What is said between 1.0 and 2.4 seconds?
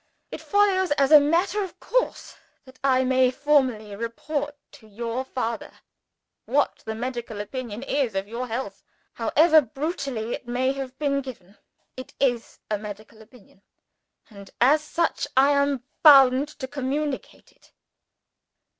a matter of course